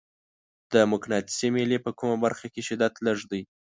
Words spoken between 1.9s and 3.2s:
کومه برخه کې شدت لږ